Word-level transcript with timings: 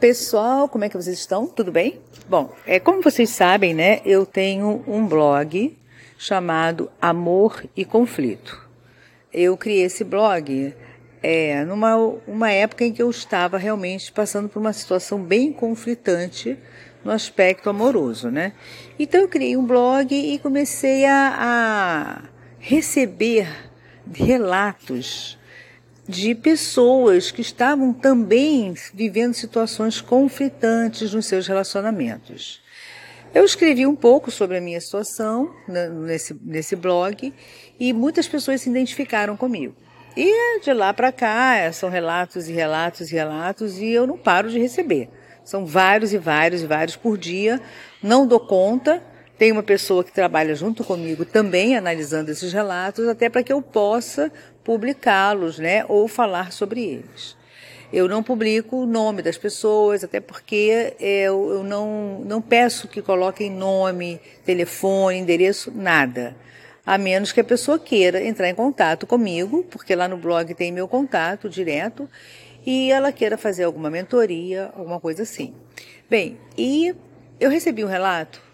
Pessoal, 0.00 0.68
como 0.68 0.84
é 0.84 0.88
que 0.88 0.96
vocês 0.96 1.18
estão? 1.18 1.48
Tudo 1.48 1.72
bem? 1.72 1.98
Bom, 2.28 2.54
é, 2.64 2.78
como 2.78 3.02
vocês 3.02 3.30
sabem, 3.30 3.74
né, 3.74 4.00
eu 4.04 4.24
tenho 4.24 4.84
um 4.86 5.04
blog 5.04 5.76
chamado 6.16 6.88
Amor 7.02 7.64
e 7.76 7.84
Conflito. 7.84 8.64
Eu 9.32 9.56
criei 9.56 9.82
esse 9.82 10.04
blog 10.04 10.72
é, 11.20 11.64
numa 11.64 11.96
uma 12.28 12.48
época 12.48 12.84
em 12.84 12.92
que 12.92 13.02
eu 13.02 13.10
estava 13.10 13.58
realmente 13.58 14.12
passando 14.12 14.48
por 14.48 14.60
uma 14.60 14.72
situação 14.72 15.20
bem 15.20 15.52
conflitante 15.52 16.56
no 17.04 17.10
aspecto 17.10 17.68
amoroso, 17.68 18.30
né? 18.30 18.52
Então 19.00 19.22
eu 19.22 19.28
criei 19.28 19.56
um 19.56 19.66
blog 19.66 20.14
e 20.14 20.38
comecei 20.38 21.06
a, 21.06 21.34
a 21.36 22.22
receber 22.60 23.48
relatos 24.12 25.37
de 26.08 26.34
pessoas 26.34 27.30
que 27.30 27.42
estavam 27.42 27.92
também 27.92 28.74
vivendo 28.94 29.34
situações 29.34 30.00
conflitantes 30.00 31.12
nos 31.12 31.26
seus 31.26 31.46
relacionamentos. 31.46 32.62
Eu 33.34 33.44
escrevi 33.44 33.86
um 33.86 33.94
pouco 33.94 34.30
sobre 34.30 34.56
a 34.56 34.60
minha 34.60 34.80
situação 34.80 35.54
né, 35.68 35.88
nesse, 35.88 36.34
nesse 36.42 36.74
blog 36.74 37.32
e 37.78 37.92
muitas 37.92 38.26
pessoas 38.26 38.62
se 38.62 38.70
identificaram 38.70 39.36
comigo. 39.36 39.74
E 40.16 40.60
de 40.60 40.72
lá 40.72 40.94
para 40.94 41.12
cá 41.12 41.70
são 41.72 41.90
relatos 41.90 42.48
e 42.48 42.52
relatos 42.52 43.12
e 43.12 43.14
relatos 43.14 43.78
e 43.78 43.90
eu 43.90 44.06
não 44.06 44.16
paro 44.16 44.50
de 44.50 44.58
receber. 44.58 45.10
São 45.44 45.64
vários 45.64 46.12
e 46.12 46.18
vários 46.18 46.62
e 46.62 46.66
vários 46.66 46.96
por 46.96 47.18
dia. 47.18 47.60
Não 48.02 48.26
dou 48.26 48.40
conta. 48.40 49.02
Tem 49.38 49.52
uma 49.52 49.62
pessoa 49.62 50.02
que 50.02 50.10
trabalha 50.12 50.52
junto 50.56 50.82
comigo 50.82 51.24
também 51.24 51.76
analisando 51.76 52.32
esses 52.32 52.52
relatos, 52.52 53.06
até 53.06 53.28
para 53.28 53.42
que 53.44 53.52
eu 53.52 53.62
possa 53.62 54.32
publicá-los, 54.64 55.60
né, 55.60 55.84
ou 55.88 56.08
falar 56.08 56.50
sobre 56.52 56.82
eles. 56.82 57.36
Eu 57.92 58.08
não 58.08 58.22
publico 58.22 58.78
o 58.78 58.86
nome 58.86 59.22
das 59.22 59.38
pessoas, 59.38 60.02
até 60.02 60.20
porque 60.20 60.92
eu, 60.98 61.52
eu 61.52 61.62
não, 61.62 62.20
não 62.24 62.42
peço 62.42 62.88
que 62.88 63.00
coloquem 63.00 63.48
nome, 63.48 64.20
telefone, 64.44 65.18
endereço, 65.18 65.72
nada. 65.74 66.36
A 66.84 66.98
menos 66.98 67.30
que 67.30 67.40
a 67.40 67.44
pessoa 67.44 67.78
queira 67.78 68.22
entrar 68.22 68.48
em 68.48 68.54
contato 68.54 69.06
comigo, 69.06 69.64
porque 69.70 69.94
lá 69.94 70.08
no 70.08 70.16
blog 70.16 70.52
tem 70.52 70.72
meu 70.72 70.88
contato 70.88 71.48
direto, 71.48 72.08
e 72.66 72.90
ela 72.90 73.12
queira 73.12 73.38
fazer 73.38 73.64
alguma 73.64 73.88
mentoria, 73.88 74.72
alguma 74.76 74.98
coisa 74.98 75.22
assim. 75.22 75.54
Bem, 76.10 76.38
e 76.58 76.92
eu 77.40 77.48
recebi 77.48 77.84
um 77.84 77.88
relato 77.88 78.47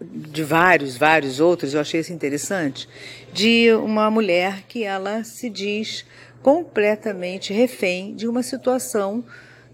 de 0.00 0.42
vários, 0.42 0.96
vários 0.96 1.40
outros, 1.40 1.74
eu 1.74 1.80
achei 1.80 2.00
isso 2.00 2.12
interessante, 2.12 2.88
de 3.32 3.72
uma 3.74 4.10
mulher 4.10 4.62
que 4.66 4.82
ela 4.82 5.22
se 5.24 5.50
diz 5.50 6.04
completamente 6.42 7.52
refém 7.52 8.14
de 8.14 8.26
uma 8.26 8.42
situação 8.42 9.24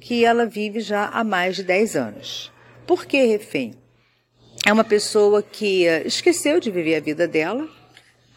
que 0.01 0.25
ela 0.25 0.47
vive 0.47 0.81
já 0.81 1.07
há 1.07 1.23
mais 1.23 1.57
de 1.57 1.63
10 1.63 1.97
anos. 1.97 2.53
Por 2.87 3.07
que 3.07 3.25
refém? 3.25 3.75
É 4.65 4.73
uma 4.73 4.85
pessoa 4.85 5.43
que 5.43 5.85
esqueceu 6.05 6.59
de 6.59 6.71
viver 6.71 6.97
a 6.97 7.01
vida 7.01 7.29
dela, 7.29 7.69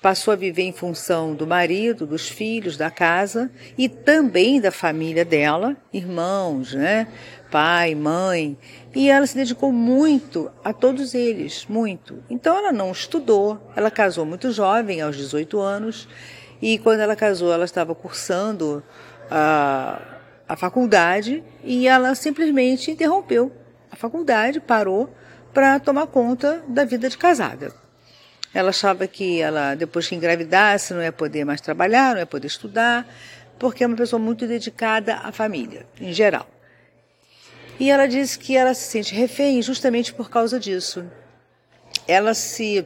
passou 0.01 0.31
a 0.31 0.37
viver 0.37 0.63
em 0.63 0.71
função 0.71 1.33
do 1.33 1.45
marido, 1.45 2.05
dos 2.05 2.29
filhos, 2.29 2.77
da 2.77 2.91
casa 2.91 3.51
e 3.77 3.89
também 3.89 4.61
da 4.61 4.71
família 4.71 5.25
dela, 5.25 5.75
irmãos, 5.91 6.73
né? 6.73 7.07
pai, 7.49 7.95
mãe, 7.95 8.57
e 8.93 9.09
ela 9.09 9.25
se 9.27 9.35
dedicou 9.35 9.71
muito 9.71 10.51
a 10.63 10.73
todos 10.73 11.13
eles, 11.13 11.65
muito. 11.67 12.23
Então 12.29 12.57
ela 12.57 12.71
não 12.71 12.91
estudou, 12.91 13.59
ela 13.75 13.91
casou 13.91 14.25
muito 14.25 14.51
jovem, 14.51 15.01
aos 15.01 15.15
18 15.15 15.59
anos, 15.59 16.07
e 16.61 16.77
quando 16.79 16.99
ela 16.99 17.15
casou, 17.15 17.53
ela 17.53 17.65
estava 17.65 17.93
cursando 17.93 18.83
a, 19.29 20.01
a 20.47 20.55
faculdade 20.55 21.43
e 21.63 21.87
ela 21.87 22.15
simplesmente 22.15 22.91
interrompeu 22.91 23.51
a 23.91 23.95
faculdade, 23.95 24.59
parou 24.59 25.09
para 25.53 25.79
tomar 25.79 26.07
conta 26.07 26.63
da 26.67 26.83
vida 26.83 27.09
de 27.09 27.17
casada. 27.17 27.71
Ela 28.53 28.69
achava 28.69 29.07
que 29.07 29.39
ela, 29.39 29.75
depois 29.75 30.07
que 30.07 30.15
engravidasse, 30.15 30.93
não 30.93 31.03
ia 31.03 31.11
poder 31.11 31.45
mais 31.45 31.61
trabalhar, 31.61 32.13
não 32.13 32.19
ia 32.19 32.25
poder 32.25 32.47
estudar, 32.47 33.07
porque 33.59 33.83
é 33.83 33.87
uma 33.87 33.95
pessoa 33.95 34.19
muito 34.19 34.47
dedicada 34.47 35.15
à 35.17 35.31
família, 35.31 35.85
em 36.01 36.11
geral. 36.11 36.47
E 37.79 37.89
ela 37.89 38.07
disse 38.07 38.37
que 38.37 38.57
ela 38.57 38.73
se 38.73 38.91
sente 38.91 39.15
refém 39.15 39.61
justamente 39.61 40.13
por 40.13 40.29
causa 40.29 40.59
disso. 40.59 41.05
Ela 42.07 42.33
se 42.33 42.85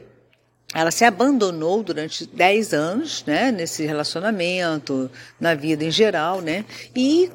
ela 0.72 0.90
se 0.90 1.04
abandonou 1.04 1.84
durante 1.84 2.26
10 2.26 2.72
anos, 2.72 3.24
né, 3.24 3.52
nesse 3.52 3.84
relacionamento, 3.84 5.08
na 5.38 5.54
vida 5.54 5.84
em 5.84 5.90
geral, 5.90 6.40
né? 6.40 6.64
E 6.96 7.30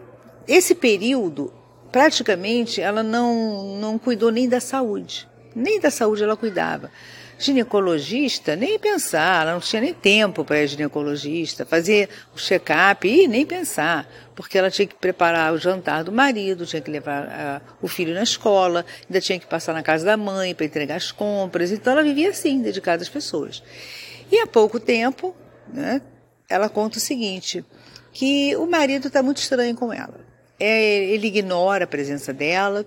esse 0.46 0.76
período, 0.76 1.54
praticamente, 1.92 2.82
ela 2.82 3.04
não 3.04 3.78
não 3.78 4.00
cuidou 4.00 4.32
nem 4.32 4.48
da 4.48 4.60
saúde. 4.60 5.28
Nem 5.56 5.80
da 5.80 5.90
saúde 5.90 6.24
ela 6.24 6.38
cuidava. 6.38 6.92
Ginecologista, 7.40 8.54
nem 8.54 8.78
pensar, 8.78 9.44
ela 9.44 9.54
não 9.54 9.62
tinha 9.62 9.82
nem 9.82 9.94
tempo 9.94 10.44
para 10.44 10.62
ir 10.62 10.68
ginecologista, 10.68 11.66
fazer 11.66 12.10
o 12.36 12.38
check-up 12.38 13.08
e 13.08 13.30
nem 13.30 13.46
pensar, 13.46 14.06
porque 14.36 14.58
ela 14.58 14.70
tinha 14.70 14.86
que 14.86 14.96
preparar 14.96 15.54
o 15.54 15.58
jantar 15.58 16.04
do 16.04 16.12
marido, 16.12 16.66
tinha 16.66 16.82
que 16.82 16.92
levar 16.92 17.78
o 17.82 17.88
filho 17.88 18.14
na 18.14 18.24
escola, 18.24 18.86
ainda 19.08 19.22
tinha 19.22 19.40
que 19.40 19.48
passar 19.48 19.74
na 19.74 19.82
casa 19.82 20.06
da 20.06 20.18
mãe 20.18 20.54
para 20.54 20.66
entregar 20.66 20.98
as 20.98 21.14
compras, 21.14 21.72
então 21.72 21.94
ela 21.94 22.04
vivia 22.04 22.30
assim, 22.30 22.62
dedicada 22.62 23.02
às 23.02 23.10
pessoas. 23.10 23.64
E 24.30 24.38
há 24.40 24.46
pouco 24.46 24.78
tempo, 24.78 25.34
né, 25.74 26.02
ela 26.50 26.68
conta 26.68 26.98
o 26.98 27.02
seguinte, 27.02 27.64
que 28.12 28.54
o 28.58 28.66
marido 28.66 29.08
está 29.08 29.24
muito 29.24 29.38
estranho 29.38 29.76
com 29.76 29.94
ela. 29.94 30.20
É, 30.60 31.06
ele 31.06 31.28
ignora 31.28 31.86
a 31.86 31.88
presença 31.88 32.34
dela, 32.34 32.86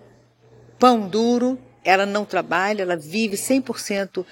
pão 0.78 1.08
duro, 1.08 1.58
ela 1.84 2.06
não 2.06 2.24
trabalha, 2.24 2.82
ela 2.82 2.96
vive 2.96 3.36
100% 3.36 4.24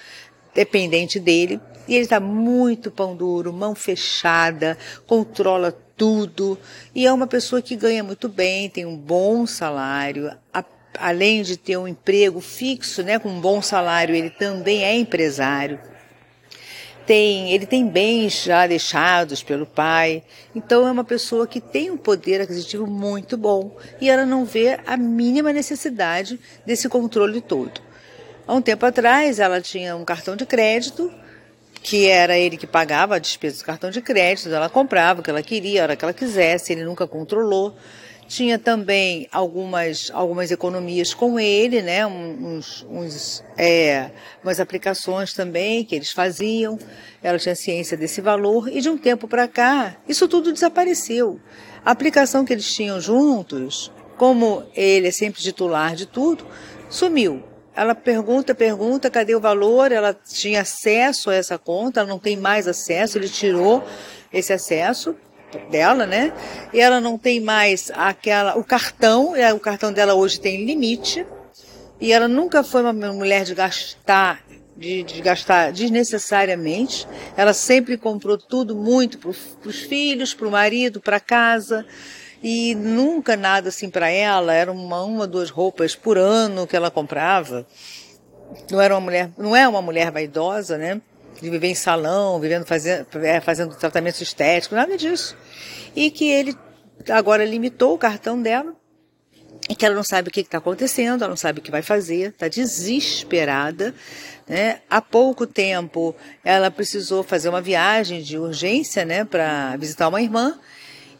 dependente 0.53 1.19
dele. 1.19 1.59
E 1.87 1.95
ele 1.95 2.03
está 2.03 2.19
muito 2.19 2.91
pão 2.91 3.15
duro, 3.15 3.51
mão 3.51 3.75
fechada, 3.75 4.77
controla 5.05 5.71
tudo. 5.97 6.57
E 6.95 7.05
é 7.05 7.11
uma 7.11 7.27
pessoa 7.27 7.61
que 7.61 7.75
ganha 7.75 8.03
muito 8.03 8.29
bem, 8.29 8.69
tem 8.69 8.85
um 8.85 8.97
bom 8.97 9.45
salário. 9.45 10.31
A, 10.53 10.63
além 10.97 11.41
de 11.41 11.57
ter 11.57 11.77
um 11.77 11.87
emprego 11.87 12.39
fixo, 12.39 13.03
né, 13.03 13.19
com 13.19 13.29
um 13.29 13.41
bom 13.41 13.61
salário, 13.61 14.15
ele 14.15 14.29
também 14.29 14.83
é 14.83 14.95
empresário 14.95 15.79
tem, 17.05 17.51
ele 17.51 17.65
tem 17.65 17.87
bens 17.87 18.43
já 18.43 18.65
deixados 18.67 19.43
pelo 19.43 19.65
pai. 19.65 20.23
Então 20.55 20.87
é 20.87 20.91
uma 20.91 21.03
pessoa 21.03 21.47
que 21.47 21.59
tem 21.59 21.91
um 21.91 21.97
poder 21.97 22.41
aquisitivo 22.41 22.87
muito 22.87 23.37
bom 23.37 23.75
e 23.99 24.09
ela 24.09 24.25
não 24.25 24.45
vê 24.45 24.79
a 24.85 24.95
mínima 24.97 25.51
necessidade 25.51 26.39
desse 26.65 26.87
controle 26.87 27.41
todo. 27.41 27.81
Há 28.47 28.53
um 28.53 28.61
tempo 28.61 28.85
atrás 28.85 29.39
ela 29.39 29.61
tinha 29.61 29.95
um 29.95 30.03
cartão 30.03 30.35
de 30.35 30.45
crédito 30.45 31.11
que 31.83 32.07
era 32.07 32.37
ele 32.37 32.57
que 32.57 32.67
pagava 32.67 33.15
a 33.15 33.19
despesa 33.19 33.57
do 33.57 33.65
cartão 33.65 33.89
de 33.89 34.01
crédito, 34.01 34.49
ela 34.49 34.69
comprava 34.69 35.19
o 35.19 35.23
que 35.23 35.29
ela 35.29 35.41
queria, 35.41 35.81
a 35.81 35.83
hora 35.83 35.95
que 35.95 36.05
ela 36.05 36.13
quisesse, 36.13 36.71
ele 36.71 36.83
nunca 36.83 37.07
controlou. 37.07 37.75
Tinha 38.31 38.57
também 38.57 39.27
algumas, 39.29 40.09
algumas 40.13 40.51
economias 40.51 41.13
com 41.13 41.37
ele, 41.37 41.81
né? 41.81 42.07
Uns, 42.07 42.87
uns, 42.89 43.43
é, 43.57 44.09
umas 44.41 44.57
aplicações 44.57 45.33
também 45.33 45.83
que 45.83 45.93
eles 45.93 46.13
faziam. 46.13 46.79
Ela 47.21 47.37
tinha 47.37 47.53
ciência 47.57 47.97
desse 47.97 48.21
valor 48.21 48.69
e 48.69 48.79
de 48.79 48.89
um 48.89 48.97
tempo 48.97 49.27
para 49.27 49.49
cá 49.49 49.97
isso 50.07 50.29
tudo 50.29 50.53
desapareceu. 50.53 51.41
A 51.83 51.91
aplicação 51.91 52.45
que 52.45 52.53
eles 52.53 52.73
tinham 52.73 53.01
juntos, 53.01 53.91
como 54.15 54.63
ele 54.73 55.09
é 55.09 55.11
sempre 55.11 55.41
titular 55.41 55.93
de 55.93 56.05
tudo, 56.05 56.47
sumiu. 56.89 57.43
Ela 57.75 57.93
pergunta, 57.93 58.55
pergunta, 58.55 59.09
cadê 59.09 59.35
o 59.35 59.41
valor? 59.41 59.91
Ela 59.91 60.13
tinha 60.13 60.61
acesso 60.61 61.29
a 61.29 61.35
essa 61.35 61.57
conta, 61.57 61.99
ela 61.99 62.07
não 62.07 62.17
tem 62.17 62.37
mais 62.37 62.65
acesso, 62.65 63.17
ele 63.17 63.27
tirou 63.27 63.83
esse 64.31 64.53
acesso 64.53 65.17
dela, 65.69 66.05
né? 66.05 66.33
E 66.73 66.79
ela 66.79 66.99
não 66.99 67.17
tem 67.17 67.39
mais 67.39 67.91
aquela 67.93 68.57
o 68.57 68.63
cartão, 68.63 69.35
é, 69.35 69.53
o 69.53 69.59
cartão 69.59 69.91
dela 69.91 70.13
hoje 70.13 70.39
tem 70.39 70.65
limite. 70.65 71.25
E 71.99 72.11
ela 72.11 72.27
nunca 72.27 72.63
foi 72.63 72.81
uma 72.81 72.93
mulher 72.93 73.43
de 73.43 73.53
gastar 73.53 74.41
de, 74.81 75.03
de 75.03 75.21
gastar 75.21 75.71
desnecessariamente. 75.71 77.07
Ela 77.37 77.53
sempre 77.53 77.97
comprou 77.97 78.37
tudo 78.37 78.75
muito 78.75 79.19
para 79.19 79.29
os 79.29 79.79
filhos, 79.81 80.33
para 80.33 80.47
o 80.47 80.51
marido, 80.51 80.99
para 80.99 81.19
casa. 81.19 81.85
E 82.43 82.73
nunca 82.73 83.37
nada 83.37 83.69
assim 83.69 83.89
para 83.89 84.09
ela. 84.09 84.53
Era 84.53 84.71
uma, 84.71 85.03
uma, 85.03 85.27
duas 85.27 85.51
roupas 85.51 85.95
por 85.95 86.17
ano 86.17 86.65
que 86.65 86.75
ela 86.75 86.89
comprava. 86.89 87.67
Não 88.71 88.81
era 88.81 88.95
uma 88.95 89.01
mulher, 89.01 89.29
não 89.37 89.55
é 89.55 89.67
uma 89.67 89.81
mulher 89.81 90.11
vaidosa, 90.11 90.77
né? 90.77 90.99
De 91.41 91.49
viver 91.49 91.67
em 91.67 91.75
salão, 91.75 92.39
vivendo 92.39 92.65
fazendo, 92.65 93.07
é, 93.23 93.41
fazendo 93.41 93.75
tratamentos 93.75 94.21
estéticos, 94.21 94.77
nada 94.77 94.97
disso. 94.97 95.35
E 95.95 96.11
que 96.11 96.29
ele 96.29 96.55
agora 97.09 97.43
limitou 97.43 97.95
o 97.95 97.97
cartão 97.97 98.41
dela 98.41 98.73
e 99.69 99.75
que 99.75 99.85
ela 99.85 99.95
não 99.95 100.03
sabe 100.03 100.29
o 100.29 100.31
que 100.31 100.41
está 100.41 100.57
acontecendo, 100.57 101.23
ela 101.23 101.29
não 101.29 101.37
sabe 101.37 101.59
o 101.59 101.61
que 101.61 101.71
vai 101.71 101.81
fazer, 101.81 102.29
está 102.29 102.47
desesperada. 102.47 103.93
Né? 104.47 104.81
Há 104.89 105.01
pouco 105.01 105.47
tempo 105.47 106.15
ela 106.43 106.69
precisou 106.69 107.23
fazer 107.23 107.49
uma 107.49 107.61
viagem 107.61 108.21
de 108.21 108.37
urgência 108.37 109.05
né, 109.05 109.23
para 109.23 109.75
visitar 109.77 110.07
uma 110.07 110.21
irmã 110.21 110.59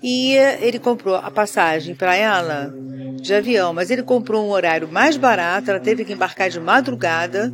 e 0.04 0.34
ele 0.60 0.80
comprou 0.80 1.16
a 1.16 1.30
passagem 1.30 1.94
para 1.94 2.16
ela 2.16 2.74
de 3.22 3.34
avião, 3.34 3.72
mas 3.72 3.92
ele 3.92 4.02
comprou 4.02 4.46
um 4.46 4.50
horário 4.50 4.88
mais 4.88 5.16
barato, 5.16 5.70
ela 5.70 5.80
teve 5.80 6.04
que 6.04 6.14
embarcar 6.14 6.50
de 6.50 6.60
madrugada 6.60 7.54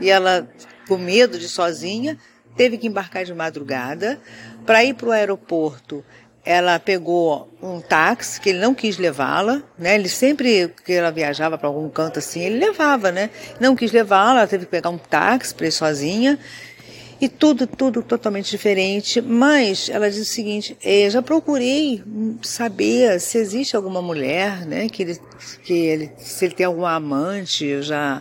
e 0.00 0.08
ela, 0.08 0.48
com 0.86 0.96
medo 0.96 1.38
de 1.38 1.48
sozinha, 1.48 2.18
teve 2.56 2.78
que 2.78 2.86
embarcar 2.86 3.24
de 3.24 3.34
madrugada 3.34 4.20
para 4.66 4.84
ir 4.84 4.94
para 4.94 5.08
o 5.08 5.12
aeroporto. 5.12 6.04
Ela 6.44 6.78
pegou 6.80 7.48
um 7.62 7.80
táxi 7.80 8.40
que 8.40 8.50
ele 8.50 8.58
não 8.58 8.74
quis 8.74 8.98
levá-la, 8.98 9.62
né? 9.78 9.94
Ele 9.94 10.08
sempre 10.08 10.74
que 10.84 10.92
ela 10.92 11.12
viajava 11.12 11.56
para 11.56 11.68
algum 11.68 11.88
canto 11.88 12.18
assim, 12.18 12.40
ele 12.40 12.58
levava, 12.58 13.12
né? 13.12 13.30
Não 13.60 13.76
quis 13.76 13.92
levá-la, 13.92 14.40
ela 14.40 14.48
teve 14.48 14.64
que 14.64 14.70
pegar 14.70 14.90
um 14.90 14.98
táxi 14.98 15.54
para 15.54 15.68
ir 15.68 15.72
sozinha. 15.72 16.38
E 17.20 17.28
tudo, 17.28 17.68
tudo 17.68 18.02
totalmente 18.02 18.50
diferente. 18.50 19.20
Mas 19.20 19.88
ela 19.88 20.10
diz 20.10 20.20
o 20.20 20.24
seguinte: 20.24 20.76
eh, 20.82 21.08
já 21.08 21.22
procurei 21.22 22.02
saber 22.42 23.20
se 23.20 23.38
existe 23.38 23.76
alguma 23.76 24.02
mulher, 24.02 24.66
né? 24.66 24.88
Que 24.88 25.04
ele, 25.04 25.20
que 25.62 25.72
ele, 25.72 26.12
se 26.18 26.44
ele 26.44 26.54
tem 26.54 26.66
alguma 26.66 26.92
amante. 26.92 27.64
Eu 27.64 27.82
já 27.82 28.20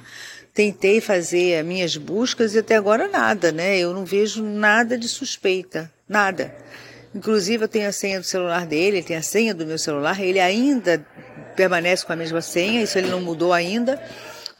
tentei 0.53 0.99
fazer 0.99 1.59
as 1.59 1.65
minhas 1.65 1.97
buscas 1.97 2.53
e 2.53 2.59
até 2.59 2.75
agora 2.75 3.07
nada, 3.07 3.51
né? 3.51 3.77
Eu 3.77 3.93
não 3.93 4.05
vejo 4.05 4.43
nada 4.43 4.97
de 4.97 5.07
suspeita, 5.07 5.91
nada. 6.07 6.53
Inclusive 7.13 7.65
eu 7.65 7.67
tenho 7.67 7.89
a 7.89 7.91
senha 7.91 8.19
do 8.19 8.25
celular 8.25 8.65
dele, 8.65 8.97
ele 8.97 9.05
tem 9.05 9.17
a 9.17 9.21
senha 9.21 9.53
do 9.53 9.65
meu 9.65 9.77
celular, 9.77 10.19
ele 10.21 10.39
ainda 10.39 11.05
permanece 11.55 12.05
com 12.05 12.13
a 12.13 12.15
mesma 12.15 12.41
senha, 12.41 12.81
isso 12.81 12.97
ele 12.97 13.09
não 13.09 13.21
mudou 13.21 13.51
ainda. 13.51 14.01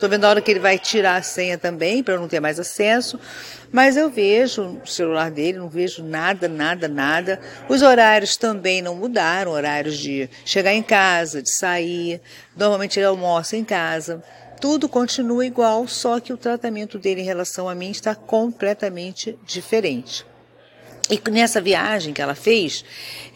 Estou 0.01 0.09
vendo 0.09 0.25
a 0.25 0.29
hora 0.29 0.41
que 0.41 0.49
ele 0.49 0.59
vai 0.59 0.79
tirar 0.79 1.17
a 1.17 1.21
senha 1.21 1.59
também, 1.59 2.01
para 2.01 2.17
não 2.17 2.27
ter 2.27 2.39
mais 2.39 2.59
acesso. 2.59 3.19
Mas 3.71 3.95
eu 3.95 4.09
vejo 4.09 4.79
o 4.83 4.87
celular 4.87 5.29
dele, 5.29 5.59
não 5.59 5.69
vejo 5.69 6.03
nada, 6.03 6.47
nada, 6.47 6.87
nada. 6.87 7.39
Os 7.69 7.83
horários 7.83 8.35
também 8.35 8.81
não 8.81 8.95
mudaram, 8.95 9.51
horários 9.51 9.99
de 9.99 10.27
chegar 10.43 10.73
em 10.73 10.81
casa, 10.81 11.39
de 11.39 11.51
sair. 11.51 12.19
Normalmente 12.57 12.97
ele 12.97 13.05
almoça 13.05 13.55
em 13.55 13.63
casa. 13.63 14.23
Tudo 14.61 14.87
continua 14.87 15.45
igual, 15.45 15.87
só 15.87 16.19
que 16.19 16.31
o 16.31 16.37
tratamento 16.37 16.97
dele 16.97 17.21
em 17.21 17.25
relação 17.25 17.67
a 17.67 17.75
mim 17.75 17.91
está 17.91 18.15
completamente 18.15 19.37
diferente. 19.43 20.25
E 21.09 21.19
nessa 21.29 21.59
viagem 21.59 22.13
que 22.13 22.21
ela 22.21 22.35
fez, 22.35 22.85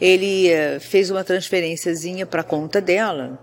ele 0.00 0.48
eh, 0.48 0.78
fez 0.78 1.10
uma 1.10 1.24
transferênciazinha 1.24 2.24
para 2.24 2.42
conta 2.42 2.80
dela, 2.80 3.38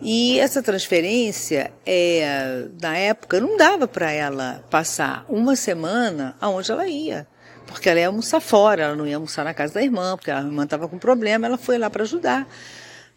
e 0.00 0.38
essa 0.38 0.62
transferência, 0.62 1.72
é, 1.84 2.66
na 2.80 2.96
época, 2.96 3.40
não 3.40 3.56
dava 3.56 3.88
para 3.88 4.12
ela 4.12 4.64
passar 4.70 5.24
uma 5.28 5.56
semana 5.56 6.36
aonde 6.40 6.70
ela 6.70 6.86
ia. 6.86 7.26
Porque 7.66 7.88
ela 7.88 7.98
ia 7.98 8.06
almoçar 8.06 8.40
fora, 8.40 8.84
ela 8.84 8.96
não 8.96 9.06
ia 9.06 9.16
almoçar 9.16 9.44
na 9.44 9.52
casa 9.52 9.74
da 9.74 9.82
irmã, 9.82 10.16
porque 10.16 10.30
a 10.30 10.38
irmã 10.38 10.64
estava 10.64 10.88
com 10.88 10.98
problema, 10.98 11.46
ela 11.46 11.58
foi 11.58 11.78
lá 11.78 11.90
para 11.90 12.04
ajudar. 12.04 12.46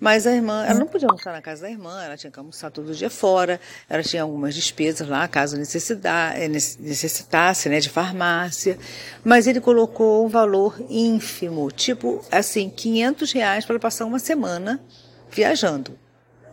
Mas 0.01 0.25
a 0.25 0.33
irmã, 0.33 0.65
ela 0.65 0.79
não 0.79 0.87
podia 0.87 1.07
almoçar 1.07 1.31
na 1.31 1.43
casa 1.43 1.61
da 1.61 1.69
irmã, 1.69 2.03
ela 2.03 2.17
tinha 2.17 2.31
que 2.31 2.39
almoçar 2.39 2.71
todo 2.71 2.91
dia 2.91 3.09
fora, 3.11 3.59
ela 3.87 4.01
tinha 4.01 4.23
algumas 4.23 4.55
despesas 4.55 5.07
lá, 5.07 5.27
caso 5.27 5.55
eh, 5.57 6.47
necessitasse, 6.47 7.69
né, 7.69 7.79
de 7.79 7.87
farmácia. 7.87 8.79
Mas 9.23 9.45
ele 9.45 9.61
colocou 9.61 10.25
um 10.25 10.27
valor 10.27 10.83
ínfimo, 10.89 11.69
tipo 11.71 12.25
assim, 12.31 12.67
500 12.67 13.31
reais 13.31 13.63
para 13.63 13.77
passar 13.77 14.05
uma 14.05 14.17
semana 14.17 14.81
viajando. 15.29 15.95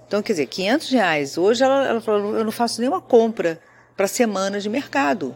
Então, 0.07 0.21
quer 0.21 0.35
dizer, 0.35 0.47
500 0.47 0.91
reais. 0.91 1.39
Hoje 1.39 1.65
ela, 1.65 1.89
ela 1.89 2.01
falou, 2.03 2.37
eu 2.37 2.45
não 2.45 2.53
faço 2.53 2.83
nenhuma 2.83 3.01
compra 3.01 3.59
para 3.97 4.07
semana 4.07 4.61
de 4.61 4.69
mercado. 4.69 5.35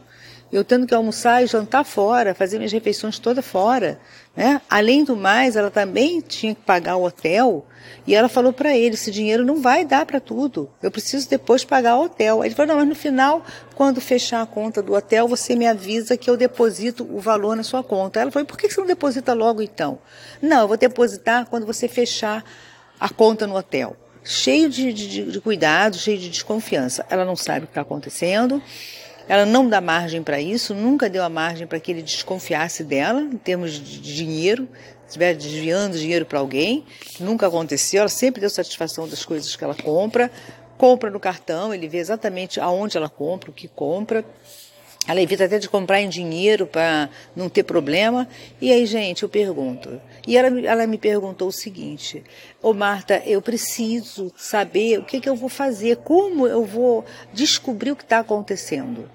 Eu 0.52 0.62
tendo 0.62 0.86
que 0.86 0.94
almoçar 0.94 1.42
e 1.42 1.46
jantar 1.46 1.82
fora, 1.82 2.34
fazer 2.34 2.58
minhas 2.58 2.72
refeições 2.72 3.18
toda 3.18 3.40
fora. 3.40 3.98
Né? 4.36 4.60
Além 4.68 5.02
do 5.02 5.16
mais, 5.16 5.56
ela 5.56 5.70
também 5.70 6.20
tinha 6.20 6.54
que 6.54 6.60
pagar 6.60 6.96
o 6.96 7.04
hotel. 7.04 7.64
E 8.06 8.14
ela 8.14 8.28
falou 8.28 8.52
para 8.52 8.76
ele: 8.76 8.94
esse 8.94 9.10
dinheiro 9.10 9.46
não 9.46 9.62
vai 9.62 9.82
dar 9.82 10.04
para 10.04 10.20
tudo. 10.20 10.68
Eu 10.82 10.90
preciso 10.90 11.26
depois 11.26 11.64
pagar 11.64 11.96
o 11.96 12.04
hotel. 12.04 12.44
Ele 12.44 12.54
falou: 12.54 12.68
não, 12.68 12.80
mas 12.80 12.88
no 12.88 12.94
final, 12.94 13.42
quando 13.74 13.98
fechar 13.98 14.42
a 14.42 14.46
conta 14.46 14.82
do 14.82 14.92
hotel, 14.92 15.26
você 15.26 15.56
me 15.56 15.66
avisa 15.66 16.18
que 16.18 16.28
eu 16.28 16.36
deposito 16.36 17.02
o 17.10 17.18
valor 17.18 17.56
na 17.56 17.62
sua 17.62 17.82
conta. 17.82 18.20
Ela 18.20 18.30
falou: 18.30 18.46
por 18.46 18.58
que 18.58 18.68
você 18.68 18.78
não 18.78 18.86
deposita 18.86 19.32
logo 19.32 19.62
então? 19.62 19.98
Não, 20.42 20.60
eu 20.60 20.68
vou 20.68 20.76
depositar 20.76 21.46
quando 21.46 21.64
você 21.64 21.88
fechar 21.88 22.44
a 23.00 23.08
conta 23.08 23.46
no 23.46 23.56
hotel 23.56 23.96
cheio 24.24 24.68
de, 24.68 24.92
de, 24.92 25.32
de 25.32 25.40
cuidado, 25.40 25.96
cheio 25.96 26.18
de 26.18 26.28
desconfiança. 26.28 27.04
Ela 27.10 27.24
não 27.24 27.36
sabe 27.36 27.64
o 27.64 27.66
que 27.66 27.72
está 27.72 27.80
acontecendo, 27.80 28.62
ela 29.28 29.46
não 29.46 29.68
dá 29.68 29.80
margem 29.80 30.22
para 30.22 30.40
isso, 30.40 30.74
nunca 30.74 31.08
deu 31.08 31.22
a 31.22 31.28
margem 31.28 31.66
para 31.66 31.80
que 31.80 31.90
ele 31.90 32.02
desconfiasse 32.02 32.84
dela, 32.84 33.20
em 33.20 33.36
termos 33.36 33.72
de 33.72 34.00
dinheiro, 34.00 34.68
estiver 35.06 35.34
desviando 35.34 35.98
dinheiro 35.98 36.24
para 36.24 36.38
alguém, 36.38 36.84
nunca 37.20 37.46
aconteceu, 37.46 38.00
ela 38.00 38.08
sempre 38.08 38.40
deu 38.40 38.50
satisfação 38.50 39.08
das 39.08 39.24
coisas 39.24 39.54
que 39.54 39.62
ela 39.62 39.74
compra, 39.74 40.30
compra 40.78 41.10
no 41.10 41.20
cartão, 41.20 41.72
ele 41.72 41.88
vê 41.88 41.98
exatamente 41.98 42.58
aonde 42.58 42.96
ela 42.96 43.08
compra, 43.08 43.50
o 43.50 43.52
que 43.52 43.68
compra, 43.68 44.24
ela 45.06 45.20
evita 45.20 45.44
até 45.44 45.58
de 45.58 45.68
comprar 45.68 46.00
em 46.00 46.08
dinheiro 46.08 46.66
para 46.66 47.10
não 47.34 47.48
ter 47.48 47.64
problema. 47.64 48.28
E 48.60 48.70
aí, 48.70 48.86
gente, 48.86 49.24
eu 49.24 49.28
pergunto. 49.28 50.00
E 50.26 50.36
ela, 50.36 50.60
ela 50.60 50.86
me 50.86 50.96
perguntou 50.96 51.48
o 51.48 51.52
seguinte: 51.52 52.22
Ô 52.62 52.70
oh, 52.70 52.74
Marta, 52.74 53.20
eu 53.26 53.42
preciso 53.42 54.32
saber 54.36 55.00
o 55.00 55.04
que, 55.04 55.20
que 55.20 55.28
eu 55.28 55.34
vou 55.34 55.48
fazer, 55.48 55.96
como 55.98 56.46
eu 56.46 56.64
vou 56.64 57.04
descobrir 57.32 57.90
o 57.90 57.96
que 57.96 58.04
está 58.04 58.20
acontecendo. 58.20 59.10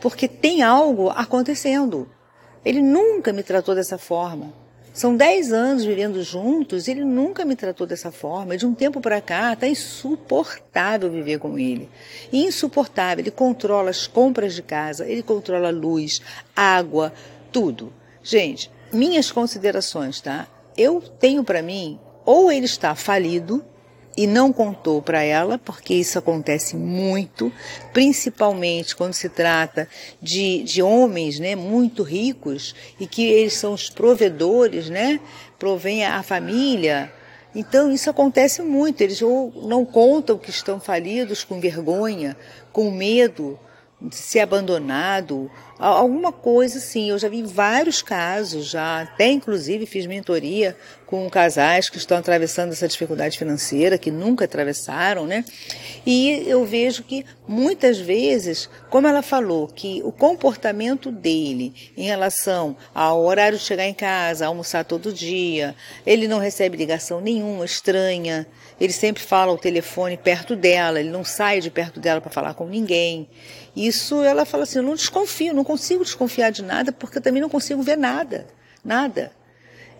Porque 0.00 0.28
tem 0.28 0.62
algo 0.62 1.08
acontecendo. 1.08 2.06
Ele 2.62 2.82
nunca 2.82 3.32
me 3.32 3.42
tratou 3.42 3.74
dessa 3.74 3.96
forma. 3.96 4.63
São 4.94 5.16
dez 5.16 5.52
anos 5.52 5.84
vivendo 5.84 6.22
juntos, 6.22 6.86
ele 6.86 7.04
nunca 7.04 7.44
me 7.44 7.56
tratou 7.56 7.84
dessa 7.84 8.12
forma. 8.12 8.56
De 8.56 8.64
um 8.64 8.72
tempo 8.72 9.00
para 9.00 9.20
cá, 9.20 9.52
está 9.52 9.66
insuportável 9.66 11.10
viver 11.10 11.40
com 11.40 11.58
ele. 11.58 11.90
Insuportável. 12.32 13.24
Ele 13.24 13.32
controla 13.32 13.90
as 13.90 14.06
compras 14.06 14.54
de 14.54 14.62
casa, 14.62 15.04
ele 15.04 15.20
controla 15.20 15.70
luz, 15.70 16.22
água, 16.54 17.12
tudo. 17.50 17.92
Gente, 18.22 18.70
minhas 18.92 19.32
considerações, 19.32 20.20
tá? 20.20 20.46
Eu 20.76 21.00
tenho 21.00 21.42
para 21.42 21.60
mim, 21.60 21.98
ou 22.24 22.52
ele 22.52 22.66
está 22.66 22.94
falido, 22.94 23.64
e 24.16 24.26
não 24.26 24.52
contou 24.52 25.02
para 25.02 25.22
ela, 25.22 25.58
porque 25.58 25.94
isso 25.94 26.18
acontece 26.18 26.76
muito, 26.76 27.52
principalmente 27.92 28.94
quando 28.94 29.12
se 29.12 29.28
trata 29.28 29.88
de, 30.22 30.62
de 30.62 30.82
homens 30.82 31.40
né, 31.40 31.56
muito 31.56 32.02
ricos 32.02 32.74
e 32.98 33.06
que 33.06 33.26
eles 33.26 33.54
são 33.54 33.72
os 33.72 33.90
provedores, 33.90 34.88
né, 34.88 35.20
provém 35.58 36.04
a 36.04 36.22
família. 36.22 37.12
Então 37.54 37.90
isso 37.90 38.08
acontece 38.08 38.62
muito, 38.62 39.00
eles 39.00 39.20
ou 39.20 39.52
não 39.66 39.84
contam 39.84 40.38
que 40.38 40.50
estão 40.50 40.78
falidos 40.78 41.42
com 41.42 41.60
vergonha, 41.60 42.36
com 42.72 42.90
medo 42.90 43.58
de 44.00 44.16
ser 44.16 44.40
abandonado, 44.40 45.50
alguma 45.88 46.32
coisa 46.32 46.78
assim. 46.78 47.10
Eu 47.10 47.18
já 47.18 47.28
vi 47.28 47.42
vários 47.42 48.02
casos, 48.02 48.66
já 48.66 49.02
até 49.02 49.28
inclusive 49.28 49.86
fiz 49.86 50.06
mentoria 50.06 50.76
com 51.06 51.28
casais 51.30 51.88
que 51.88 51.98
estão 51.98 52.16
atravessando 52.16 52.72
essa 52.72 52.88
dificuldade 52.88 53.38
financeira, 53.38 53.98
que 53.98 54.10
nunca 54.10 54.46
atravessaram, 54.46 55.26
né? 55.26 55.44
E 56.04 56.42
eu 56.46 56.64
vejo 56.64 57.02
que 57.04 57.24
muitas 57.46 57.98
vezes, 57.98 58.68
como 58.90 59.06
ela 59.06 59.22
falou, 59.22 59.68
que 59.68 60.02
o 60.04 60.10
comportamento 60.10 61.12
dele 61.12 61.72
em 61.96 62.04
relação 62.04 62.76
ao 62.94 63.22
horário 63.22 63.58
de 63.58 63.64
chegar 63.64 63.86
em 63.86 63.94
casa, 63.94 64.46
almoçar 64.46 64.84
todo 64.84 65.12
dia, 65.12 65.74
ele 66.06 66.26
não 66.26 66.38
recebe 66.38 66.76
ligação 66.76 67.20
nenhuma 67.20 67.64
estranha, 67.64 68.46
ele 68.80 68.92
sempre 68.92 69.22
fala 69.22 69.52
ao 69.52 69.58
telefone 69.58 70.16
perto 70.16 70.56
dela, 70.56 70.98
ele 70.98 71.10
não 71.10 71.24
sai 71.24 71.60
de 71.60 71.70
perto 71.70 72.00
dela 72.00 72.20
para 72.20 72.30
falar 72.30 72.54
com 72.54 72.66
ninguém. 72.66 73.28
Isso 73.76 74.22
ela 74.22 74.44
fala 74.44 74.62
assim: 74.62 74.78
eu 74.78 74.82
não 74.84 74.94
desconfio, 74.94 75.54
não 75.54 75.64
consigo 75.74 76.04
desconfiar 76.04 76.50
de 76.50 76.62
nada 76.62 76.92
porque 76.92 77.18
eu 77.18 77.22
também 77.22 77.42
não 77.42 77.48
consigo 77.48 77.82
ver 77.82 77.96
nada, 77.96 78.46
nada. 78.84 79.32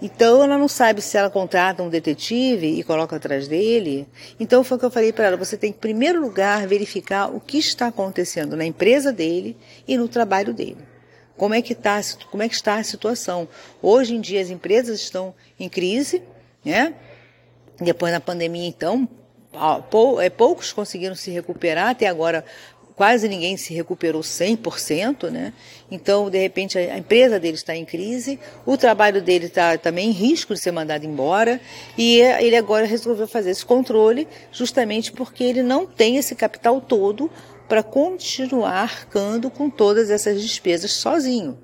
Então 0.01 0.43
ela 0.43 0.57
não 0.57 0.69
sabe 0.69 1.03
se 1.03 1.17
ela 1.17 1.29
contrata 1.29 1.83
um 1.83 1.89
detetive 1.89 2.79
e 2.79 2.85
coloca 2.85 3.17
atrás 3.17 3.49
dele. 3.49 4.07
Então 4.39 4.63
foi 4.63 4.77
o 4.77 4.81
que 4.81 4.87
eu 4.87 4.91
falei 4.91 5.13
para 5.13 5.27
ela: 5.27 5.37
você 5.37 5.57
tem 5.57 5.73
que, 5.73 5.79
em 5.79 5.81
primeiro 5.81 6.21
lugar, 6.21 6.65
verificar 6.69 7.35
o 7.35 7.41
que 7.41 7.59
está 7.59 7.89
acontecendo 7.89 8.57
na 8.57 8.65
empresa 8.65 9.13
dele 9.13 9.57
e 9.87 9.97
no 9.97 10.07
trabalho 10.07 10.55
dele. 10.55 10.79
Como 11.37 11.55
é 11.55 11.61
que, 11.61 11.75
tá, 11.75 12.01
como 12.31 12.45
é 12.45 12.49
que 12.49 12.55
está 12.55 12.77
a 12.77 12.85
situação? 12.85 13.49
Hoje 13.83 14.15
em 14.15 14.21
dia 14.21 14.41
as 14.41 14.51
empresas 14.51 15.01
estão 15.01 15.35
em 15.59 15.69
crise, 15.69 16.23
né? 16.65 16.95
Depois 17.81 18.13
da 18.13 18.21
pandemia, 18.21 18.69
então, 18.69 19.09
é, 20.21 20.31
poucos 20.31 20.73
conseguiram 20.73 21.15
se 21.15 21.31
recuperar. 21.31 21.91
Até 21.91 22.07
agora, 22.07 22.45
quase 22.97 23.29
ninguém 23.29 23.57
se 23.57 23.75
recuperou 23.75 24.23
100%, 24.23 25.31
né? 25.31 25.53
Então, 25.91 26.31
de 26.31 26.39
repente, 26.39 26.79
a 26.79 26.97
empresa 26.99 27.41
dele 27.41 27.57
está 27.57 27.75
em 27.75 27.85
crise, 27.85 28.39
o 28.65 28.77
trabalho 28.77 29.21
dele 29.21 29.47
está 29.47 29.77
também 29.77 30.11
em 30.11 30.13
risco 30.13 30.55
de 30.55 30.61
ser 30.61 30.71
mandado 30.71 31.05
embora, 31.05 31.61
e 31.99 32.21
ele 32.21 32.57
agora 32.57 32.87
resolveu 32.87 33.27
fazer 33.27 33.51
esse 33.51 33.65
controle 33.65 34.29
justamente 34.53 35.13
porque 35.13 35.43
ele 35.43 35.63
não 35.63 35.87
tem 35.87 36.17
esse 36.17 36.35
capital 36.35 36.81
todo 36.81 37.31
para 37.69 37.83
continuar 37.83 38.83
arcando 38.83 39.51
com 39.51 39.69
todas 39.69 40.11
essas 40.11 40.41
despesas 40.41 40.93
sozinho. 40.93 41.59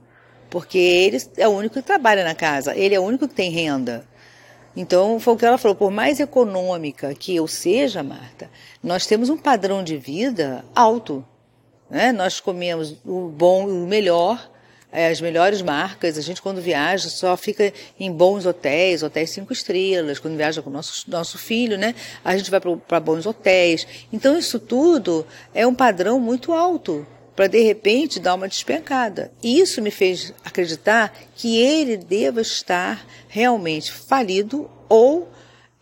Porque 0.49 0.79
ele 0.79 1.19
é 1.37 1.47
o 1.47 1.53
único 1.53 1.75
que 1.77 1.83
trabalha 1.83 2.25
na 2.25 2.35
casa, 2.35 2.77
ele 2.77 2.95
é 2.95 2.99
o 2.99 3.05
único 3.05 3.29
que 3.29 3.35
tem 3.35 3.51
renda. 3.51 4.05
Então, 4.77 5.19
foi 5.19 5.35
o 5.35 5.37
que 5.37 5.45
ela 5.45 5.59
falou: 5.59 5.75
por 5.75 5.91
mais 5.91 6.21
econômica 6.21 7.15
que 7.15 7.35
eu 7.35 7.47
seja, 7.47 8.03
Marta, 8.03 8.51
nós 8.83 9.07
temos 9.07 9.29
um 9.29 9.37
padrão 9.37 9.83
de 9.83 9.97
vida 9.97 10.65
alto. 10.75 11.25
Né? 11.89 12.13
Nós 12.13 12.41
comemos 12.41 12.97
o 13.05 13.29
bom 13.29 13.69
e 13.69 13.73
o 13.73 13.87
melhor, 13.87 14.49
é, 14.93 15.09
as 15.09 15.21
melhores 15.21 15.61
marcas. 15.61 16.17
A 16.17 16.21
gente, 16.21 16.41
quando 16.41 16.61
viaja, 16.61 17.09
só 17.09 17.37
fica 17.37 17.73
em 17.99 18.13
bons 18.13 18.47
hotéis, 18.47 19.03
hotéis 19.03 19.31
cinco 19.31 19.53
estrelas. 19.53 20.21
Quando 20.21 20.37
viaja 20.37 20.63
com 20.63 20.71
o 20.71 20.73
nosso, 20.73 21.11
nosso 21.11 21.37
filho, 21.37 21.77
né? 21.77 21.95
a 22.25 22.37
gente 22.37 22.51
vai 22.51 22.61
para 22.61 23.01
bons 23.01 23.27
hotéis. 23.27 23.87
Então, 24.13 24.39
isso 24.39 24.61
tudo 24.61 25.27
é 25.53 25.67
um 25.67 25.75
padrão 25.75 26.21
muito 26.21 26.53
alto 26.53 27.07
para 27.35 27.47
de 27.47 27.63
repente 27.63 28.21
dar 28.21 28.35
uma 28.35 28.49
despencada. 28.49 29.33
E 29.43 29.61
isso 29.61 29.81
me 29.81 29.91
fez 29.91 30.33
acreditar 30.45 31.13
que 31.35 31.61
ele 31.61 31.97
deva 31.97 32.41
estar 32.41 33.05
realmente 33.29 33.93
falido 33.93 34.71
ou 34.89 35.29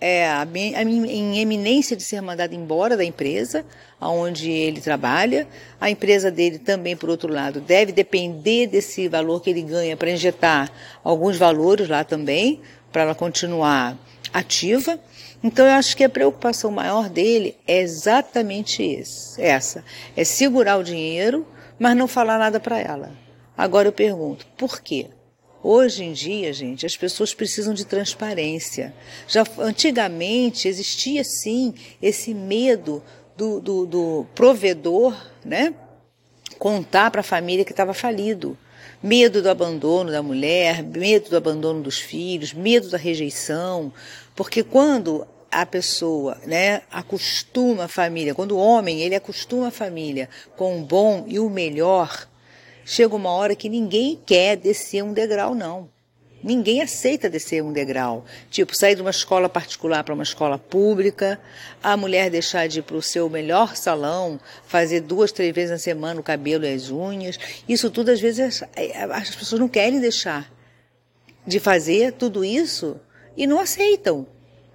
é, 0.00 0.28
em 0.54 1.40
eminência 1.40 1.96
de 1.96 2.02
ser 2.02 2.20
mandado 2.20 2.54
embora 2.54 2.96
da 2.96 3.04
empresa 3.04 3.64
onde 4.00 4.50
ele 4.50 4.80
trabalha. 4.80 5.48
A 5.80 5.90
empresa 5.90 6.30
dele 6.30 6.58
também, 6.58 6.96
por 6.96 7.10
outro 7.10 7.32
lado, 7.32 7.60
deve 7.60 7.90
depender 7.92 8.66
desse 8.68 9.08
valor 9.08 9.42
que 9.42 9.50
ele 9.50 9.62
ganha 9.62 9.96
para 9.96 10.10
injetar 10.10 10.70
alguns 11.02 11.36
valores 11.36 11.88
lá 11.88 12.04
também, 12.04 12.60
para 12.92 13.02
ela 13.02 13.14
continuar 13.14 13.98
ativa. 14.32 14.98
Então 15.42 15.66
eu 15.66 15.72
acho 15.72 15.96
que 15.96 16.04
a 16.04 16.08
preocupação 16.08 16.70
maior 16.70 17.08
dele 17.08 17.56
é 17.66 17.80
exatamente 17.80 18.82
esse, 18.82 19.40
essa, 19.40 19.84
é 20.16 20.24
segurar 20.24 20.78
o 20.78 20.84
dinheiro, 20.84 21.46
mas 21.78 21.96
não 21.96 22.08
falar 22.08 22.38
nada 22.38 22.58
para 22.58 22.78
ela. 22.78 23.12
Agora 23.56 23.88
eu 23.88 23.92
pergunto, 23.92 24.46
por 24.56 24.80
quê? 24.80 25.06
Hoje 25.62 26.04
em 26.04 26.12
dia, 26.12 26.52
gente, 26.52 26.86
as 26.86 26.96
pessoas 26.96 27.34
precisam 27.34 27.74
de 27.74 27.84
transparência. 27.84 28.94
Já 29.26 29.44
antigamente 29.58 30.68
existia 30.68 31.24
sim 31.24 31.74
esse 32.00 32.32
medo 32.32 33.02
do, 33.36 33.60
do, 33.60 33.86
do 33.86 34.26
provedor, 34.34 35.16
né? 35.44 35.74
Contar 36.58 37.10
para 37.10 37.20
a 37.20 37.24
família 37.24 37.64
que 37.64 37.72
estava 37.72 37.92
falido 37.92 38.56
medo 39.02 39.42
do 39.42 39.48
abandono 39.48 40.10
da 40.10 40.22
mulher, 40.22 40.82
medo 40.82 41.30
do 41.30 41.36
abandono 41.36 41.82
dos 41.82 41.98
filhos, 41.98 42.52
medo 42.52 42.88
da 42.88 42.98
rejeição, 42.98 43.92
porque 44.34 44.62
quando 44.62 45.26
a 45.50 45.64
pessoa, 45.64 46.36
né, 46.46 46.82
acostuma 46.90 47.84
a 47.84 47.88
família, 47.88 48.34
quando 48.34 48.52
o 48.52 48.58
homem 48.58 49.00
ele 49.00 49.14
acostuma 49.14 49.68
a 49.68 49.72
família 49.72 50.28
com 50.56 50.78
o 50.78 50.84
bom 50.84 51.24
e 51.26 51.38
o 51.38 51.48
melhor, 51.48 52.28
chega 52.84 53.16
uma 53.16 53.30
hora 53.30 53.56
que 53.56 53.68
ninguém 53.68 54.20
quer 54.26 54.56
descer 54.56 55.02
um 55.02 55.12
degrau, 55.12 55.54
não. 55.54 55.88
Ninguém 56.42 56.80
aceita 56.80 57.28
descer 57.28 57.62
um 57.62 57.72
degrau. 57.72 58.24
Tipo, 58.50 58.76
sair 58.76 58.94
de 58.94 59.02
uma 59.02 59.10
escola 59.10 59.48
particular 59.48 60.04
para 60.04 60.14
uma 60.14 60.22
escola 60.22 60.58
pública, 60.58 61.40
a 61.82 61.96
mulher 61.96 62.30
deixar 62.30 62.68
de 62.68 62.78
ir 62.78 62.82
para 62.82 62.96
o 62.96 63.02
seu 63.02 63.28
melhor 63.28 63.76
salão, 63.76 64.38
fazer 64.66 65.00
duas, 65.00 65.32
três 65.32 65.52
vezes 65.54 65.70
na 65.70 65.78
semana 65.78 66.20
o 66.20 66.22
cabelo 66.22 66.64
e 66.64 66.72
as 66.72 66.90
unhas. 66.90 67.38
Isso 67.68 67.90
tudo, 67.90 68.10
às 68.10 68.20
vezes, 68.20 68.62
as 69.12 69.34
pessoas 69.34 69.60
não 69.60 69.68
querem 69.68 70.00
deixar 70.00 70.52
de 71.46 71.58
fazer 71.58 72.12
tudo 72.12 72.44
isso 72.44 73.00
e 73.36 73.46
não 73.46 73.58
aceitam. 73.58 74.26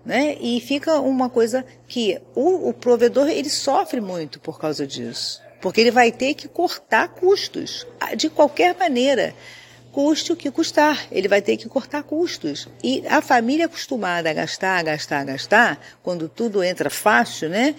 Né? 0.06 0.36
E 0.42 0.60
fica 0.60 1.00
uma 1.00 1.30
coisa 1.30 1.66
que 1.88 2.20
o, 2.36 2.70
o 2.70 2.74
provedor 2.74 3.30
ele 3.30 3.50
sofre 3.50 4.02
muito 4.02 4.38
por 4.40 4.60
causa 4.60 4.86
disso. 4.86 5.42
Porque 5.62 5.80
ele 5.80 5.92
vai 5.92 6.12
ter 6.12 6.34
que 6.34 6.50
cortar 6.50 7.08
custos, 7.08 7.88
de 8.18 8.30
qualquer 8.30 8.76
maneira 8.78 9.34
custe 9.94 10.34
o 10.34 10.36
que 10.36 10.50
custar, 10.50 11.08
ele 11.12 11.28
vai 11.28 11.42
ter 11.42 11.56
que 11.56 11.70
cortar 11.70 12.02
custos. 12.04 12.68
E 12.84 13.04
a 13.08 13.22
família 13.22 13.68
acostumada 13.68 14.30
a 14.30 14.34
gastar, 14.34 14.84
gastar, 14.84 15.24
gastar, 15.24 15.80
quando 16.02 16.28
tudo 16.28 16.64
entra 16.64 16.90
fácil, 16.90 17.48
né? 17.48 17.76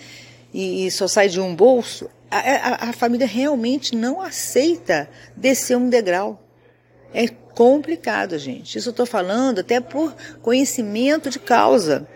E, 0.52 0.86
e 0.86 0.90
só 0.92 1.08
sai 1.08 1.28
de 1.28 1.40
um 1.40 1.54
bolso, 1.54 2.08
a, 2.30 2.38
a, 2.38 2.90
a 2.90 2.92
família 2.92 3.26
realmente 3.26 3.96
não 3.96 4.20
aceita 4.20 5.10
descer 5.36 5.76
um 5.76 5.88
degrau. 5.88 6.40
É 7.12 7.26
complicado, 7.28 8.38
gente. 8.38 8.78
Isso 8.78 8.88
eu 8.88 8.92
estou 8.92 9.06
falando 9.06 9.60
até 9.60 9.80
por 9.80 10.14
conhecimento 10.40 11.28
de 11.30 11.40
causa. 11.40 12.06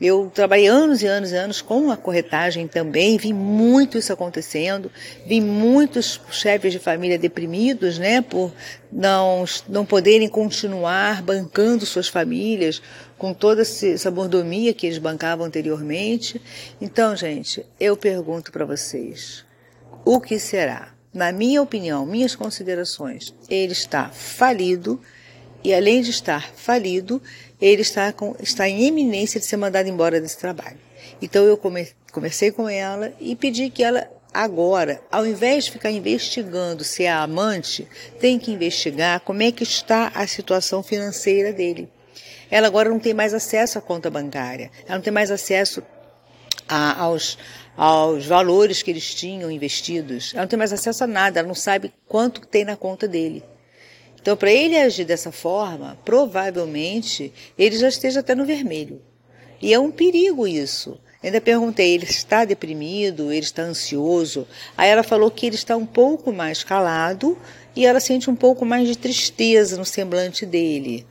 Eu 0.00 0.30
trabalhei 0.34 0.66
anos 0.66 1.02
e 1.02 1.06
anos 1.06 1.30
e 1.30 1.36
anos 1.36 1.62
com 1.62 1.90
a 1.90 1.96
corretagem 1.96 2.66
também, 2.66 3.16
vi 3.16 3.32
muito 3.32 3.96
isso 3.96 4.12
acontecendo, 4.12 4.90
vi 5.26 5.40
muitos 5.40 6.20
chefes 6.30 6.72
de 6.72 6.78
família 6.78 7.18
deprimidos, 7.18 7.98
né, 7.98 8.20
por 8.20 8.52
não, 8.90 9.44
não 9.68 9.84
poderem 9.84 10.28
continuar 10.28 11.22
bancando 11.22 11.86
suas 11.86 12.08
famílias 12.08 12.82
com 13.16 13.32
toda 13.32 13.62
essa 13.62 14.10
mordomia 14.10 14.74
que 14.74 14.86
eles 14.86 14.98
bancavam 14.98 15.46
anteriormente. 15.46 16.42
Então, 16.80 17.14
gente, 17.14 17.64
eu 17.78 17.96
pergunto 17.96 18.50
para 18.50 18.64
vocês, 18.64 19.44
o 20.04 20.20
que 20.20 20.38
será? 20.38 20.92
Na 21.14 21.30
minha 21.30 21.62
opinião, 21.62 22.04
minhas 22.04 22.34
considerações, 22.34 23.34
ele 23.48 23.72
está 23.72 24.08
falido 24.08 25.00
e 25.64 25.72
além 25.72 26.02
de 26.02 26.10
estar 26.10 26.52
falido, 26.54 27.22
ele 27.60 27.82
está, 27.82 28.12
com, 28.12 28.34
está 28.40 28.68
em 28.68 28.86
eminência 28.86 29.38
de 29.38 29.46
ser 29.46 29.56
mandado 29.56 29.88
embora 29.88 30.20
desse 30.20 30.38
trabalho. 30.38 30.78
Então 31.20 31.44
eu 31.44 31.56
come, 31.56 31.88
com 32.54 32.68
ela 32.68 33.12
e 33.20 33.36
pedi 33.36 33.70
que 33.70 33.84
ela 33.84 34.08
agora, 34.32 35.00
ao 35.10 35.26
invés 35.26 35.64
de 35.64 35.72
ficar 35.72 35.90
investigando 35.90 36.82
se 36.82 37.04
é 37.04 37.12
amante, 37.12 37.86
tem 38.18 38.38
que 38.38 38.50
investigar 38.50 39.20
como 39.20 39.42
é 39.42 39.52
que 39.52 39.62
está 39.62 40.10
a 40.14 40.26
situação 40.26 40.82
financeira 40.82 41.52
dele. 41.52 41.88
Ela 42.50 42.66
agora 42.66 42.90
não 42.90 42.98
tem 42.98 43.14
mais 43.14 43.32
acesso 43.32 43.78
à 43.78 43.80
conta 43.80 44.10
bancária, 44.10 44.70
ela 44.86 44.96
não 44.96 45.02
tem 45.02 45.12
mais 45.12 45.30
acesso 45.30 45.82
a, 46.68 47.00
aos, 47.00 47.38
aos 47.76 48.26
valores 48.26 48.82
que 48.82 48.90
eles 48.90 49.14
tinham 49.14 49.50
investidos, 49.50 50.32
ela 50.34 50.42
não 50.42 50.48
tem 50.48 50.58
mais 50.58 50.72
acesso 50.72 51.04
a 51.04 51.06
nada, 51.06 51.38
ela 51.38 51.48
não 51.48 51.54
sabe 51.54 51.92
quanto 52.08 52.40
tem 52.46 52.64
na 52.64 52.76
conta 52.76 53.06
dele. 53.06 53.42
Então, 54.22 54.36
para 54.36 54.52
ele 54.52 54.78
agir 54.78 55.04
dessa 55.04 55.32
forma, 55.32 55.98
provavelmente 56.04 57.32
ele 57.58 57.76
já 57.76 57.88
esteja 57.88 58.20
até 58.20 58.36
no 58.36 58.46
vermelho. 58.46 59.02
E 59.60 59.74
é 59.74 59.78
um 59.80 59.90
perigo 59.90 60.46
isso. 60.46 60.96
Ainda 61.20 61.40
perguntei, 61.40 61.94
ele 61.94 62.04
está 62.04 62.44
deprimido, 62.44 63.32
ele 63.32 63.44
está 63.44 63.62
ansioso? 63.62 64.46
Aí 64.76 64.88
ela 64.88 65.02
falou 65.02 65.28
que 65.28 65.46
ele 65.46 65.56
está 65.56 65.76
um 65.76 65.86
pouco 65.86 66.32
mais 66.32 66.62
calado 66.62 67.36
e 67.74 67.84
ela 67.84 67.98
sente 67.98 68.30
um 68.30 68.36
pouco 68.36 68.64
mais 68.64 68.86
de 68.86 68.96
tristeza 68.96 69.76
no 69.76 69.84
semblante 69.84 70.46
dele. 70.46 71.04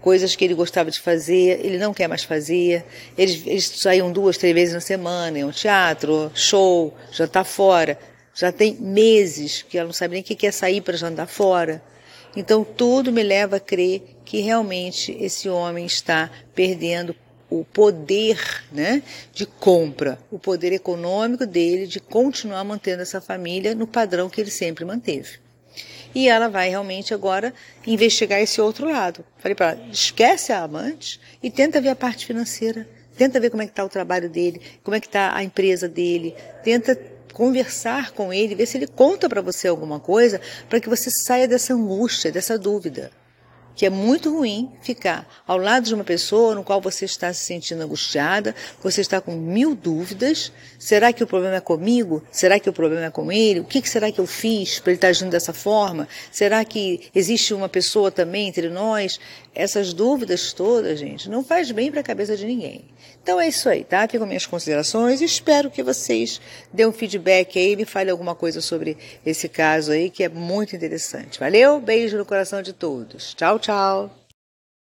Coisas 0.00 0.34
que 0.34 0.44
ele 0.44 0.54
gostava 0.54 0.90
de 0.90 1.00
fazer, 1.00 1.64
ele 1.64 1.78
não 1.78 1.92
quer 1.92 2.08
mais 2.08 2.22
fazer. 2.22 2.84
Eles, 3.18 3.42
eles 3.44 3.66
saíam 3.66 4.10
duas, 4.10 4.38
três 4.38 4.54
vezes 4.54 4.74
na 4.74 4.80
semana, 4.80 5.38
iam 5.38 5.48
ao 5.48 5.52
teatro, 5.52 6.30
show, 6.32 6.94
jantar 7.10 7.44
fora. 7.44 7.98
Já 8.34 8.50
tem 8.50 8.74
meses 8.74 9.62
que 9.62 9.76
ela 9.76 9.86
não 9.86 9.92
sabe 9.92 10.14
nem 10.14 10.22
o 10.22 10.24
que 10.24 10.34
quer 10.34 10.52
sair 10.52 10.80
para 10.80 10.96
jantar 10.96 11.26
fora. 11.26 11.82
Então 12.34 12.64
tudo 12.64 13.12
me 13.12 13.22
leva 13.22 13.56
a 13.56 13.60
crer 13.60 14.16
que 14.24 14.40
realmente 14.40 15.16
esse 15.20 15.48
homem 15.48 15.84
está 15.84 16.30
perdendo 16.54 17.14
o 17.50 17.64
poder 17.64 18.64
né, 18.72 19.02
de 19.32 19.44
compra, 19.44 20.18
o 20.30 20.38
poder 20.38 20.72
econômico 20.72 21.44
dele 21.44 21.86
de 21.86 22.00
continuar 22.00 22.64
mantendo 22.64 23.02
essa 23.02 23.20
família 23.20 23.74
no 23.74 23.86
padrão 23.86 24.30
que 24.30 24.40
ele 24.40 24.50
sempre 24.50 24.86
manteve. 24.86 25.38
E 26.14 26.28
ela 26.28 26.48
vai 26.48 26.70
realmente 26.70 27.12
agora 27.12 27.52
investigar 27.86 28.40
esse 28.40 28.60
outro 28.60 28.90
lado. 28.90 29.24
Falei 29.38 29.54
para 29.54 29.72
ela, 29.72 29.86
esquece 29.90 30.52
a 30.52 30.62
amante 30.62 31.20
e 31.42 31.50
tenta 31.50 31.80
ver 31.80 31.90
a 31.90 31.96
parte 31.96 32.26
financeira. 32.26 32.88
Tenta 33.16 33.38
ver 33.38 33.50
como 33.50 33.62
é 33.62 33.66
que 33.66 33.72
está 33.72 33.84
o 33.84 33.88
trabalho 33.88 34.28
dele, 34.28 34.60
como 34.82 34.94
é 34.94 35.00
que 35.00 35.06
está 35.06 35.36
a 35.36 35.44
empresa 35.44 35.88
dele. 35.88 36.34
Tenta 36.64 36.96
conversar 37.32 38.12
com 38.12 38.32
ele, 38.32 38.54
ver 38.54 38.66
se 38.66 38.76
ele 38.76 38.86
conta 38.86 39.28
para 39.28 39.40
você 39.40 39.68
alguma 39.68 39.98
coisa, 39.98 40.40
para 40.68 40.80
que 40.80 40.88
você 40.88 41.10
saia 41.10 41.48
dessa 41.48 41.74
angústia, 41.74 42.30
dessa 42.30 42.58
dúvida 42.58 43.10
que 43.74 43.86
é 43.86 43.90
muito 43.90 44.30
ruim 44.30 44.70
ficar 44.82 45.26
ao 45.46 45.56
lado 45.56 45.86
de 45.86 45.94
uma 45.94 46.04
pessoa 46.04 46.54
no 46.54 46.64
qual 46.64 46.80
você 46.80 47.04
está 47.04 47.32
se 47.32 47.44
sentindo 47.44 47.82
angustiada, 47.82 48.54
você 48.82 49.00
está 49.00 49.20
com 49.20 49.32
mil 49.32 49.74
dúvidas. 49.74 50.52
Será 50.78 51.12
que 51.12 51.24
o 51.24 51.26
problema 51.26 51.56
é 51.56 51.60
comigo? 51.60 52.22
Será 52.30 52.58
que 52.58 52.68
o 52.68 52.72
problema 52.72 53.06
é 53.06 53.10
com 53.10 53.32
ele? 53.32 53.60
O 53.60 53.64
que 53.64 53.86
será 53.88 54.10
que 54.12 54.20
eu 54.20 54.26
fiz 54.26 54.78
para 54.78 54.92
ele 54.92 54.98
estar 54.98 55.08
agindo 55.08 55.30
dessa 55.30 55.52
forma? 55.52 56.06
Será 56.30 56.64
que 56.64 57.08
existe 57.14 57.54
uma 57.54 57.68
pessoa 57.68 58.10
também 58.10 58.48
entre 58.48 58.68
nós? 58.68 59.18
Essas 59.54 59.92
dúvidas 59.92 60.52
todas, 60.52 60.98
gente, 60.98 61.28
não 61.28 61.42
faz 61.42 61.70
bem 61.70 61.90
para 61.90 62.00
a 62.00 62.04
cabeça 62.04 62.36
de 62.36 62.46
ninguém. 62.46 62.84
Então 63.22 63.40
é 63.40 63.48
isso 63.48 63.68
aí, 63.68 63.84
tá? 63.84 64.06
Ficam 64.08 64.26
minhas 64.26 64.46
considerações 64.46 65.20
espero 65.20 65.70
que 65.70 65.82
vocês 65.82 66.40
dêem 66.72 66.88
um 66.88 66.92
feedback 66.92 67.58
aí 67.58 67.76
me 67.76 67.84
falem 67.84 68.10
alguma 68.10 68.34
coisa 68.34 68.60
sobre 68.60 68.96
esse 69.24 69.48
caso 69.48 69.92
aí 69.92 70.10
que 70.10 70.24
é 70.24 70.28
muito 70.28 70.74
interessante. 70.74 71.38
Valeu? 71.38 71.80
Beijo 71.80 72.18
no 72.18 72.26
coração 72.26 72.62
de 72.62 72.72
todos. 72.72 73.34
Tchau, 73.34 73.58
tchau. 73.58 74.21